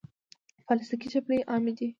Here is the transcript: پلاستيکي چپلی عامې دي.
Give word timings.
پلاستيکي 0.65 1.07
چپلی 1.13 1.39
عامې 1.49 1.73
دي. 1.77 1.87